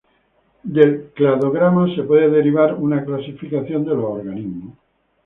Del 0.63 1.11
cladograma 1.13 1.85
se 1.95 2.01
puede 2.01 2.27
derivar 2.27 2.73
una 2.73 3.05
clasificación 3.05 3.83
de 3.85 3.91
los 3.91 4.05
organismos. 4.05 4.75